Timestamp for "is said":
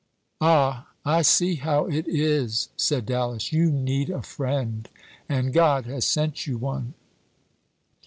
2.07-3.05